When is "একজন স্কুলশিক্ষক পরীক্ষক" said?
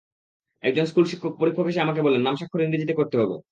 0.63-1.65